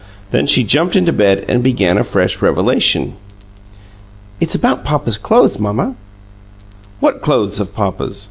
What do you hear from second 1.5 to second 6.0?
began a fresh revelation. "It's about papa's clo'es, mamma."